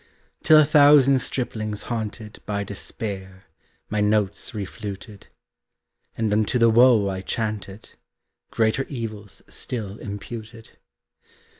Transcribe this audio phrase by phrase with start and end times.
[0.41, 3.43] Till a thousand striplings haunted By despair,
[3.87, 5.27] my notes re fluted,
[6.17, 7.91] And unto the woe I chanted,
[8.49, 10.79] Greater evils still imputed.